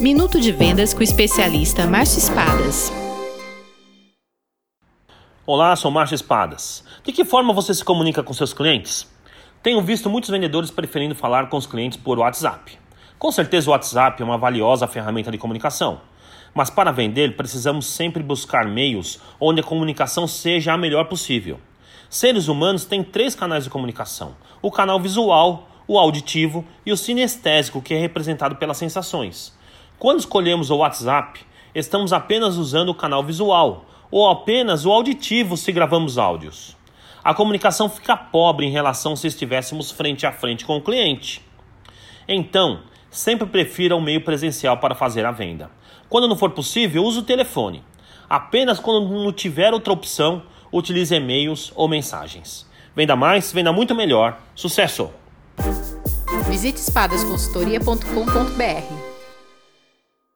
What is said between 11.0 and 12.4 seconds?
falar com os clientes por